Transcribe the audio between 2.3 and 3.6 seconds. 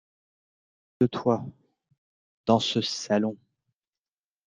dans ce salon...